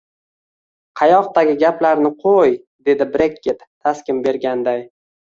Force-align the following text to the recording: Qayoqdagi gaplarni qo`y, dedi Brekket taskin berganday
Qayoqdagi 1.01 1.53
gaplarni 1.65 2.13
qo`y, 2.25 2.57
dedi 2.91 3.11
Brekket 3.15 3.65
taskin 3.71 4.29
berganday 4.29 4.87